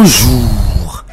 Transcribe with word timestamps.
Bonjour. 0.00 1.04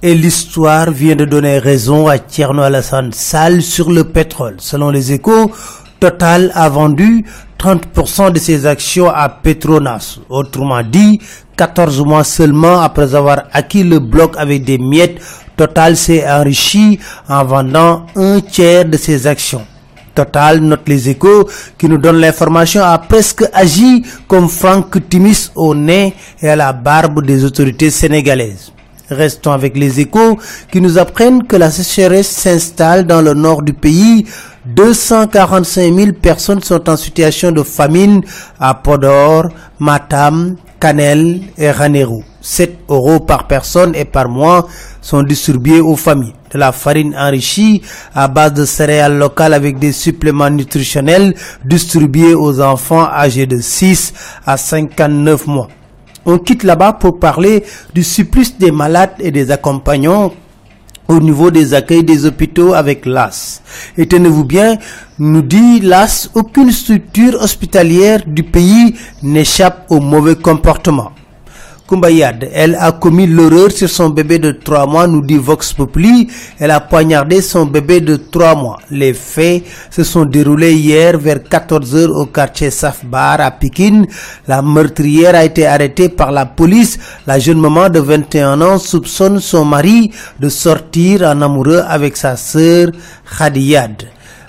Et 0.00 0.14
l'histoire 0.14 0.90
vient 0.90 1.14
de 1.14 1.26
donner 1.26 1.58
raison 1.58 2.08
à 2.08 2.18
Tierno 2.18 2.62
Alassane 2.62 3.12
Sall 3.12 3.60
sur 3.60 3.90
le 3.90 4.04
pétrole. 4.04 4.54
Selon 4.60 4.88
les 4.88 5.12
échos, 5.12 5.52
Total 6.00 6.50
a 6.54 6.70
vendu 6.70 7.26
30% 7.58 8.32
de 8.32 8.38
ses 8.38 8.64
actions 8.64 9.10
à 9.10 9.28
Petronas. 9.28 10.20
Autrement 10.30 10.82
dit, 10.82 11.20
14 11.58 12.00
mois 12.00 12.24
seulement 12.24 12.80
après 12.80 13.14
avoir 13.14 13.42
acquis 13.52 13.84
le 13.84 13.98
bloc 13.98 14.36
avec 14.38 14.64
des 14.64 14.78
miettes, 14.78 15.20
Total 15.58 15.94
s'est 15.94 16.26
enrichi 16.26 16.98
en 17.28 17.44
vendant 17.44 18.06
un 18.16 18.40
tiers 18.40 18.86
de 18.86 18.96
ses 18.96 19.26
actions. 19.26 19.66
Total 20.14 20.60
note 20.60 20.88
les 20.88 21.08
échos 21.08 21.48
qui 21.76 21.88
nous 21.88 21.98
donne 21.98 22.20
l'information 22.20 22.82
a 22.84 22.96
presque 22.98 23.44
agi 23.52 24.04
comme 24.28 24.48
Franck 24.48 25.08
Timis 25.08 25.50
au 25.56 25.74
nez 25.74 26.14
et 26.40 26.48
à 26.48 26.56
la 26.56 26.72
barbe 26.72 27.24
des 27.24 27.44
autorités 27.44 27.90
sénégalaises. 27.90 28.70
Restons 29.10 29.52
avec 29.52 29.76
les 29.76 30.00
échos 30.00 30.38
qui 30.70 30.80
nous 30.80 30.98
apprennent 30.98 31.42
que 31.46 31.56
la 31.56 31.70
sécheresse 31.70 32.28
s'installe 32.28 33.06
dans 33.06 33.20
le 33.20 33.34
nord 33.34 33.62
du 33.62 33.74
pays. 33.74 34.24
245 34.66 35.94
000 35.94 36.12
personnes 36.22 36.62
sont 36.62 36.88
en 36.88 36.96
situation 36.96 37.50
de 37.52 37.62
famine 37.62 38.22
à 38.58 38.72
Podor, 38.74 39.48
Matam, 39.78 40.56
Canel 40.80 41.40
et 41.58 41.70
Ranérou. 41.70 42.22
7 42.40 42.78
euros 42.88 43.20
par 43.20 43.46
personne 43.46 43.94
et 43.94 44.04
par 44.04 44.28
mois 44.28 44.68
sont 45.02 45.22
distribués 45.22 45.80
aux 45.80 45.96
familles. 45.96 46.34
La 46.54 46.70
farine 46.70 47.16
enrichie 47.18 47.82
à 48.14 48.28
base 48.28 48.54
de 48.54 48.64
céréales 48.64 49.18
locales 49.18 49.54
avec 49.54 49.78
des 49.80 49.90
suppléments 49.90 50.50
nutritionnels 50.50 51.34
distribués 51.64 52.34
aux 52.34 52.60
enfants 52.60 53.04
âgés 53.04 53.46
de 53.46 53.58
6 53.60 54.14
à 54.46 54.56
59 54.56 55.48
mois. 55.48 55.68
On 56.24 56.38
quitte 56.38 56.62
là-bas 56.62 56.92
pour 56.94 57.18
parler 57.18 57.64
du 57.92 58.04
supplice 58.04 58.56
des 58.56 58.70
malades 58.70 59.14
et 59.18 59.32
des 59.32 59.50
accompagnants 59.50 60.32
au 61.08 61.20
niveau 61.20 61.50
des 61.50 61.74
accueils 61.74 62.04
des 62.04 62.24
hôpitaux 62.24 62.72
avec 62.72 63.04
l'AS. 63.04 63.60
Et 63.98 64.06
tenez-vous 64.06 64.44
bien, 64.44 64.78
nous 65.18 65.42
dit 65.42 65.80
l'AS, 65.80 66.30
aucune 66.34 66.70
structure 66.70 67.34
hospitalière 67.42 68.22
du 68.26 68.42
pays 68.42 68.94
n'échappe 69.22 69.86
au 69.90 70.00
mauvais 70.00 70.36
comportement. 70.36 71.12
Kumbayad, 71.86 72.48
elle 72.54 72.76
a 72.80 72.92
commis 72.92 73.26
l'horreur 73.26 73.70
sur 73.70 73.90
son 73.90 74.08
bébé 74.08 74.38
de 74.38 74.52
3 74.52 74.86
mois, 74.86 75.06
nous 75.06 75.20
dit 75.20 75.36
Vox 75.36 75.74
Populi. 75.74 76.28
Elle 76.58 76.70
a 76.70 76.80
poignardé 76.80 77.42
son 77.42 77.66
bébé 77.66 78.00
de 78.00 78.16
3 78.16 78.54
mois. 78.54 78.78
Les 78.90 79.12
faits 79.12 79.64
se 79.90 80.02
sont 80.02 80.24
déroulés 80.24 80.72
hier 80.72 81.18
vers 81.18 81.40
14h 81.40 82.06
au 82.06 82.24
quartier 82.24 82.70
Safbar 82.70 83.38
à 83.42 83.50
Pékin. 83.50 84.04
La 84.48 84.62
meurtrière 84.62 85.34
a 85.34 85.44
été 85.44 85.66
arrêtée 85.66 86.08
par 86.08 86.32
la 86.32 86.46
police. 86.46 86.98
La 87.26 87.38
jeune 87.38 87.60
maman 87.60 87.90
de 87.90 87.98
21 88.00 88.62
ans 88.62 88.78
soupçonne 88.78 89.38
son 89.38 89.66
mari 89.66 90.10
de 90.40 90.48
sortir 90.48 91.20
en 91.22 91.42
amoureux 91.42 91.82
avec 91.86 92.16
sa 92.16 92.36
sœur 92.36 92.92
Khadiyad. 93.38 94.04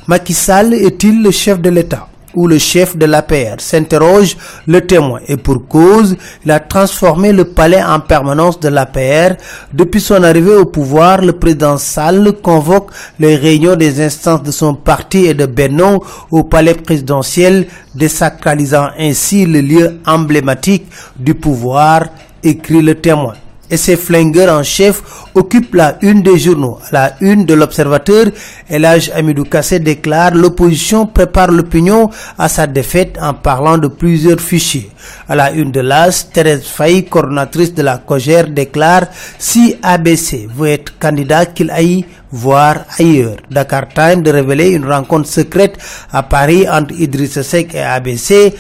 Macky 0.08 0.34
Sall 0.34 0.74
est-il 0.74 1.22
le 1.22 1.32
chef 1.32 1.60
de 1.60 1.70
l'État? 1.70 2.08
Où 2.36 2.48
le 2.48 2.58
chef 2.58 2.98
de 2.98 3.06
l'APR 3.06 3.60
s'interroge 3.60 4.38
le 4.68 4.82
témoin 4.82 5.20
et 5.28 5.38
pour 5.38 5.68
cause, 5.68 6.16
il 6.44 6.52
a 6.52 6.60
transformé 6.60 7.32
le 7.32 7.46
palais 7.46 7.84
en 7.84 8.00
permanence 8.00 8.60
de 8.60 8.68
l'APR. 8.68 9.36
Depuis 9.74 10.02
son 10.02 10.24
arrivée 10.24 10.56
au 10.56 10.66
pouvoir, 10.66 11.22
le 11.22 11.34
président 11.34 11.78
Sall 11.78 12.34
convoque 12.42 12.92
les 13.20 13.36
réunions 13.36 13.76
des 13.76 14.02
instances 14.02 14.44
de 14.44 14.52
son 14.52 14.76
parti 14.76 15.26
et 15.26 15.34
de 15.34 15.46
Benon 15.46 16.02
au 16.32 16.44
palais 16.44 16.74
présidentiel, 16.76 17.68
désacralisant 17.94 18.90
ainsi 19.00 19.46
le 19.46 19.62
lieu 19.62 20.00
emblématique 20.06 20.86
du 21.16 21.34
pouvoir, 21.36 22.06
écrit 22.44 22.82
le 22.82 22.96
témoin 22.96 23.34
et 23.70 23.78
ses 23.78 23.98
flingueurs 23.98 24.54
en 24.58 24.64
chef 24.64 25.02
occupent 25.34 25.76
la 25.76 25.98
une 26.02 26.22
des 26.22 26.38
journaux. 26.38 26.80
La 26.92 27.16
une 27.22 27.46
de 27.46 27.54
l'Observateur, 27.54 28.28
Elage 28.70 29.12
Amidou 29.14 29.44
Kassé 29.44 29.80
déclare 29.80 30.34
l'opposition 30.34 31.06
prépare 31.08 31.52
l'opinion 31.52 32.10
à 32.38 32.48
sa 32.48 32.68
défaite 32.68 33.18
en 33.22 33.34
parlant 33.34 33.78
de 33.78 33.88
plusieurs 33.88 34.40
fichiers. 34.40 34.90
À 35.28 35.36
la 35.36 35.52
une 35.52 35.72
de 35.72 35.82
l'AS, 35.82 36.30
Thérèse 36.32 36.66
Faye, 36.66 37.06
coordonnatrice 37.06 37.74
de 37.74 37.82
la 37.84 37.98
COGER, 37.98 38.44
déclare 38.50 39.08
si 39.38 39.76
ABC 39.82 40.48
veut 40.56 40.70
être 40.70 40.98
candidat 40.98 41.46
qu'il 41.46 41.70
aille 41.72 42.06
voir 42.32 42.86
ailleurs. 43.00 43.38
Dakar 43.50 43.88
Time 43.88 44.22
de 44.22 44.32
révéler 44.32 44.72
une 44.72 44.86
rencontre 44.86 45.28
secrète 45.28 45.78
à 46.12 46.24
Paris 46.24 46.68
entre 46.70 46.94
Idriss 47.00 47.42
Seck 47.42 47.74
et 47.74 47.82
ABC 47.82 48.54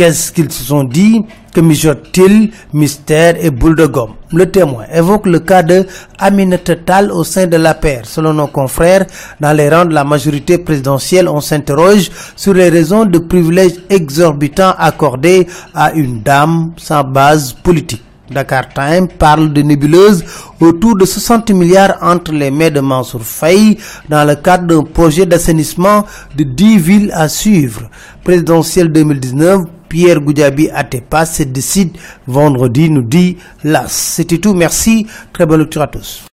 Qu'est-ce 0.00 0.32
qu'ils 0.32 0.50
se 0.50 0.64
sont 0.64 0.84
dit 0.84 1.26
que 1.54 1.60
mijote-t-il 1.60 2.52
mystère 2.72 3.34
et 3.38 3.50
boule 3.50 3.76
de 3.76 3.84
gomme 3.84 4.14
Le 4.32 4.50
témoin 4.50 4.84
évoque 4.94 5.26
le 5.26 5.40
cas 5.40 5.62
de 5.62 5.86
Aminata 6.18 6.74
Tal 6.76 7.12
au 7.12 7.22
sein 7.22 7.46
de 7.46 7.58
la 7.58 7.74
paire. 7.74 8.06
Selon 8.06 8.32
nos 8.32 8.46
confrères, 8.46 9.04
dans 9.40 9.52
les 9.54 9.68
rangs 9.68 9.84
de 9.84 9.92
la 9.92 10.04
majorité 10.04 10.56
présidentielle, 10.56 11.28
on 11.28 11.42
s'interroge 11.42 12.10
sur 12.34 12.54
les 12.54 12.70
raisons 12.70 13.04
de 13.04 13.18
privilèges 13.18 13.74
exorbitants 13.90 14.72
accordés 14.78 15.46
à 15.74 15.92
une 15.92 16.22
dame 16.22 16.72
sans 16.78 17.04
base 17.04 17.52
politique. 17.52 18.02
Dakar 18.30 18.68
Time 18.72 19.08
parle 19.08 19.52
de 19.52 19.62
nébuleuse 19.62 20.24
autour 20.60 20.96
de 20.96 21.04
60 21.04 21.50
milliards 21.50 21.96
entre 22.00 22.32
les 22.32 22.50
mains 22.50 22.70
de 22.70 22.80
Mansour 22.80 23.22
Faye 23.22 23.76
dans 24.08 24.26
le 24.26 24.36
cadre 24.36 24.66
d'un 24.66 24.82
projet 24.84 25.26
d'assainissement 25.26 26.04
de 26.36 26.44
10 26.44 26.78
villes 26.78 27.12
à 27.14 27.28
suivre. 27.28 27.90
Présidentiel 28.24 28.90
2019, 28.92 29.62
Pierre 29.88 30.20
Goudjabi 30.20 30.70
Atepa 30.70 31.26
se 31.26 31.42
décide 31.42 31.96
vendredi, 32.26 32.88
nous 32.88 33.02
dit 33.02 33.36
l'AS. 33.64 33.90
C'était 33.90 34.38
tout, 34.38 34.54
merci, 34.54 35.06
très 35.32 35.46
bonne 35.46 35.60
lecture 35.60 35.82
à 35.82 35.88
tous. 35.88 36.29